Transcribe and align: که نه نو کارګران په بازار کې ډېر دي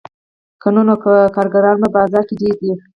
که 0.61 0.67
نه 0.75 0.81
نو 0.87 0.95
کارګران 1.35 1.75
په 1.81 1.87
بازار 1.97 2.23
کې 2.27 2.35
ډېر 2.41 2.55
دي 2.61 2.71